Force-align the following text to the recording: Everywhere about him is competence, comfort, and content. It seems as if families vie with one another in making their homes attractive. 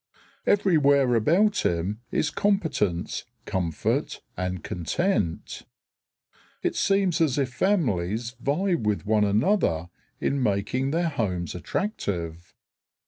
Everywhere 0.47 1.13
about 1.13 1.57
him 1.63 2.01
is 2.09 2.31
competence, 2.31 3.23
comfort, 3.45 4.21
and 4.35 4.63
content. 4.63 5.61
It 6.63 6.75
seems 6.75 7.21
as 7.21 7.37
if 7.37 7.53
families 7.53 8.31
vie 8.41 8.73
with 8.73 9.05
one 9.05 9.25
another 9.25 9.89
in 10.19 10.41
making 10.41 10.89
their 10.89 11.09
homes 11.09 11.53
attractive. 11.53 12.55